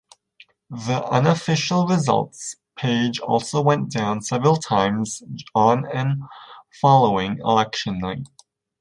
[0.87, 5.21] The unofficial results page also went down several times
[5.53, 6.23] on and
[6.81, 8.27] following election night.